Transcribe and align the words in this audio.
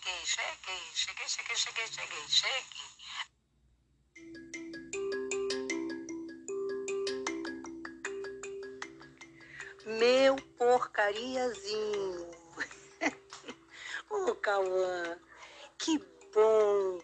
cheguei, 0.00 0.24
cheguei, 0.24 0.80
cheguei, 0.94 1.28
cheguei, 1.28 1.56
cheguei, 1.56 1.86
cheguei, 1.86 2.28
cheguei. 2.28 2.90
Meu 9.98 10.36
porcariazinho. 10.56 12.30
Ô, 14.10 14.30
oh, 14.30 14.34
Cauã, 14.36 15.18
que 15.78 15.98
bom 16.32 17.00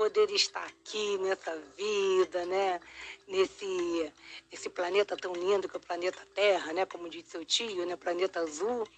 poder 0.00 0.30
estar 0.30 0.64
aqui 0.64 1.18
nessa 1.18 1.54
vida, 1.76 2.46
né? 2.46 2.80
Nesse, 3.28 4.10
nesse 4.50 4.70
planeta 4.70 5.14
tão 5.14 5.34
lindo 5.34 5.68
que 5.68 5.76
é 5.76 5.78
o 5.78 5.82
planeta 5.82 6.26
Terra, 6.34 6.72
né? 6.72 6.86
Como 6.86 7.10
disse 7.10 7.32
seu 7.32 7.44
tio, 7.44 7.84
né? 7.84 7.96
Planeta 7.96 8.40
Azul. 8.40 8.88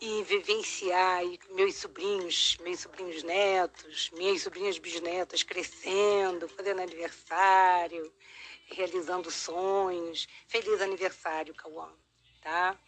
E 0.00 0.22
vivenciar 0.22 1.24
e 1.24 1.36
meus 1.50 1.74
sobrinhos, 1.74 2.56
meus 2.58 2.78
sobrinhos 2.78 3.24
netos, 3.24 4.10
minhas 4.12 4.40
sobrinhas 4.42 4.78
bisnetas 4.78 5.42
crescendo, 5.42 6.48
fazendo 6.48 6.80
aniversário, 6.80 8.12
realizando 8.66 9.32
sonhos. 9.32 10.28
Feliz 10.46 10.80
aniversário, 10.80 11.52
Cauã, 11.56 11.92
tá? 12.40 12.78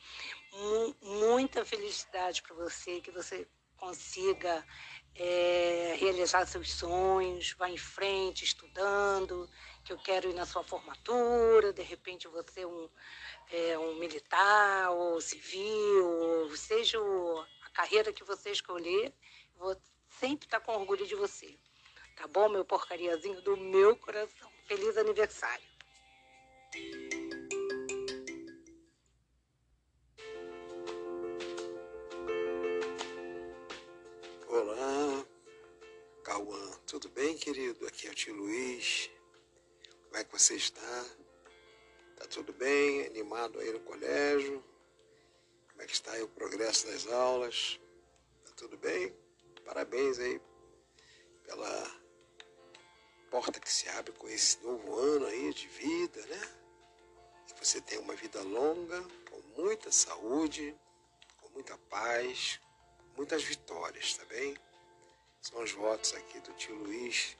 M 0.52 0.94
muita 1.02 1.64
felicidade 1.64 2.40
para 2.40 2.54
você, 2.54 3.00
que 3.00 3.10
você 3.10 3.48
consiga 3.84 4.64
é, 5.14 5.96
realizar 6.00 6.46
seus 6.46 6.72
sonhos, 6.72 7.54
vá 7.58 7.68
em 7.68 7.76
frente 7.76 8.42
estudando, 8.44 9.48
que 9.84 9.92
eu 9.92 9.98
quero 9.98 10.30
ir 10.30 10.34
na 10.34 10.46
sua 10.46 10.64
formatura, 10.64 11.72
de 11.72 11.82
repente 11.82 12.26
você 12.28 12.64
um, 12.64 12.88
é, 13.52 13.78
um 13.78 13.94
militar 13.96 14.90
ou 14.90 15.20
civil, 15.20 16.50
seja 16.56 16.98
a 17.62 17.70
carreira 17.70 18.12
que 18.12 18.24
você 18.24 18.50
escolher, 18.50 19.12
vou 19.56 19.76
sempre 20.08 20.46
estar 20.46 20.60
com 20.60 20.72
orgulho 20.72 21.06
de 21.06 21.14
você. 21.14 21.54
Tá 22.16 22.26
bom, 22.26 22.48
meu 22.48 22.64
porcariazinho 22.64 23.42
do 23.42 23.56
meu 23.56 23.96
coração. 23.96 24.50
Feliz 24.66 24.96
aniversário. 24.96 25.66
Tudo 36.94 37.08
bem, 37.10 37.36
querido? 37.36 37.86
Aqui 37.86 38.08
é 38.08 38.10
o 38.10 38.14
tio 38.14 38.34
Luiz. 38.34 39.08
Como 40.06 40.16
é 40.16 40.24
que 40.24 40.32
você 40.32 40.56
está? 40.56 41.04
Tá 42.16 42.26
tudo 42.26 42.52
bem? 42.52 43.06
Animado 43.06 43.60
aí 43.60 43.72
no 43.72 43.78
colégio? 43.78 44.60
Como 45.68 45.82
é 45.82 45.86
que 45.86 45.92
está 45.92 46.10
aí 46.10 46.22
o 46.24 46.28
progresso 46.28 46.88
das 46.88 47.06
aulas? 47.06 47.78
Tá 48.44 48.52
tudo 48.56 48.76
bem? 48.76 49.14
Parabéns 49.64 50.18
aí 50.18 50.40
pela 51.44 52.00
porta 53.30 53.60
que 53.60 53.72
se 53.72 53.88
abre 53.90 54.12
com 54.14 54.28
esse 54.28 54.60
novo 54.60 54.92
ano 54.96 55.26
aí 55.26 55.54
de 55.54 55.68
vida, 55.68 56.20
né? 56.26 56.42
Que 57.46 57.64
você 57.64 57.80
tenha 57.80 58.00
uma 58.00 58.16
vida 58.16 58.42
longa, 58.42 59.00
com 59.30 59.40
muita 59.62 59.92
saúde, 59.92 60.76
com 61.40 61.48
muita 61.50 61.78
paz, 61.78 62.60
muitas 63.16 63.44
vitórias, 63.44 64.14
tá 64.14 64.24
bem? 64.24 64.56
São 65.44 65.62
os 65.62 65.72
votos 65.72 66.14
aqui 66.14 66.40
do 66.40 66.54
tio 66.54 66.74
Luiz, 66.74 67.36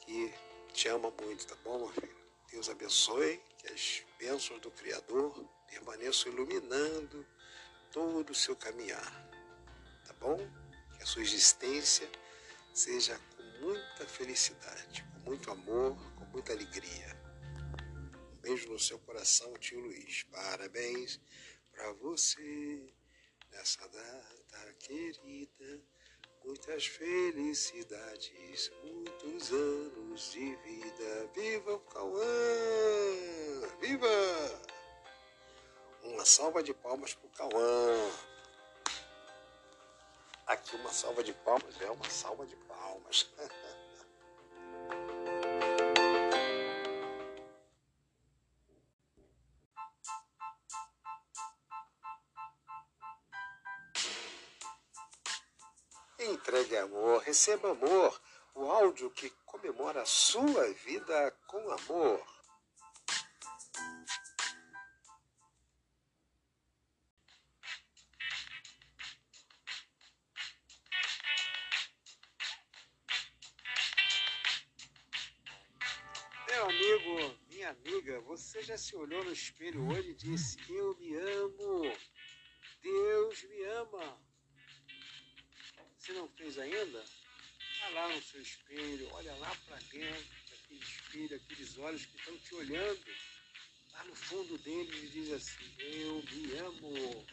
que 0.00 0.34
te 0.72 0.88
ama 0.88 1.12
muito, 1.22 1.46
tá 1.46 1.54
bom, 1.62 1.78
meu 1.78 1.92
filho? 1.92 2.16
Deus 2.50 2.68
abençoe, 2.68 3.40
que 3.56 3.72
as 3.72 4.02
bênçãos 4.18 4.60
do 4.60 4.68
Criador 4.72 5.48
permaneçam 5.68 6.32
iluminando 6.32 7.24
todo 7.92 8.30
o 8.30 8.34
seu 8.34 8.56
caminhar, 8.56 9.30
tá 10.08 10.12
bom? 10.14 10.38
Que 10.96 11.04
a 11.04 11.06
sua 11.06 11.22
existência 11.22 12.10
seja 12.74 13.16
com 13.36 13.44
muita 13.64 14.04
felicidade, 14.08 15.06
com 15.12 15.30
muito 15.30 15.52
amor, 15.52 15.96
com 16.16 16.24
muita 16.24 16.52
alegria. 16.52 17.16
Um 18.32 18.40
beijo 18.40 18.72
no 18.72 18.78
seu 18.78 18.98
coração, 18.98 19.56
tio 19.58 19.78
Luiz. 19.78 20.24
Parabéns 20.32 21.20
para 21.70 21.92
você 21.92 22.92
nessa 23.52 23.86
data 23.86 24.74
querida 24.80 25.80
muitas 26.44 26.86
felicidades, 26.86 28.70
muitos 28.82 29.52
anos 29.52 30.32
de 30.32 30.54
vida. 30.56 31.30
Viva 31.34 31.74
o 31.74 31.80
Cauã! 31.80 32.22
Viva! 33.80 34.08
Uma 36.04 36.24
salva 36.24 36.62
de 36.62 36.72
palmas 36.74 37.14
para 37.14 37.26
o 37.26 37.30
Cauã. 37.30 38.10
Aqui 40.46 40.76
uma 40.76 40.90
salva 40.90 41.22
de 41.22 41.32
palmas 41.32 41.80
é 41.80 41.90
uma 41.90 42.08
salva 42.08 42.46
de 42.46 42.56
palmas. 42.56 43.30
Entregue 56.28 56.76
amor, 56.76 57.22
receba 57.22 57.70
amor, 57.70 58.20
o 58.54 58.70
áudio 58.70 59.10
que 59.10 59.30
comemora 59.46 60.02
a 60.02 60.04
sua 60.04 60.70
vida 60.74 61.30
com 61.46 61.58
amor. 61.70 62.22
Meu 76.46 76.64
amigo, 76.66 77.38
minha 77.48 77.70
amiga, 77.70 78.20
você 78.20 78.62
já 78.62 78.76
se 78.76 78.94
olhou 78.94 79.24
no 79.24 79.32
espelho 79.32 79.88
hoje 79.88 80.10
e 80.10 80.14
disse: 80.14 80.58
Eu 80.68 80.94
me 80.98 81.14
amo. 81.14 81.82
Deus 82.82 83.42
me 83.44 83.64
ama. 83.64 84.27
Você 86.08 86.14
não 86.14 86.28
fez 86.38 86.58
ainda? 86.58 87.04
Vá 87.80 87.88
lá 87.90 88.08
no 88.08 88.22
seu 88.22 88.40
espelho, 88.40 89.10
olha 89.12 89.34
lá 89.34 89.54
para 89.66 89.76
dentro, 89.92 90.26
aquele 90.54 90.80
espelho, 90.80 91.36
aqueles 91.36 91.76
olhos 91.76 92.06
que 92.06 92.16
estão 92.16 92.38
te 92.38 92.54
olhando. 92.54 93.04
Lá 93.92 94.04
no 94.04 94.14
fundo 94.14 94.56
deles 94.56 95.04
e 95.04 95.08
diz 95.08 95.32
assim: 95.32 95.70
Eu 95.78 96.24
me 96.32 96.56
amo. 96.60 97.26